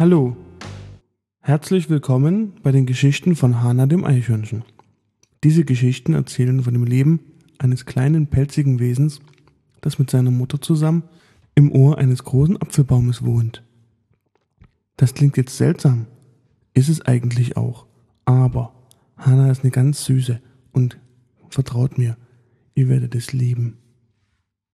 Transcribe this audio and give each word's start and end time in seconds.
Hallo, 0.00 0.34
herzlich 1.40 1.90
willkommen 1.90 2.54
bei 2.62 2.72
den 2.72 2.86
Geschichten 2.86 3.36
von 3.36 3.62
Hana 3.62 3.84
dem 3.84 4.04
Eichhörnchen. 4.04 4.64
Diese 5.44 5.66
Geschichten 5.66 6.14
erzählen 6.14 6.62
von 6.62 6.72
dem 6.72 6.84
Leben 6.84 7.20
eines 7.58 7.84
kleinen 7.84 8.26
pelzigen 8.28 8.78
Wesens, 8.78 9.20
das 9.82 9.98
mit 9.98 10.08
seiner 10.08 10.30
Mutter 10.30 10.60
zusammen 10.60 11.02
im 11.54 11.70
Ohr 11.70 11.98
eines 11.98 12.24
großen 12.24 12.60
Apfelbaumes 12.62 13.24
wohnt. 13.24 13.62
Das 14.96 15.12
klingt 15.12 15.36
jetzt 15.36 15.56
seltsam, 15.58 16.06
ist 16.72 16.88
es 16.88 17.02
eigentlich 17.02 17.58
auch, 17.58 17.84
aber 18.24 18.72
Hana 19.18 19.50
ist 19.50 19.64
eine 19.64 19.70
ganz 19.70 20.04
süße 20.04 20.40
und 20.72 20.98
vertraut 21.50 21.98
mir, 21.98 22.16
ihr 22.80 22.88
werdet 22.88 23.14
es 23.14 23.32
lieben. 23.34 23.76